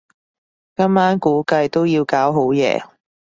[0.75, 2.83] 今晚估計都要搞好夜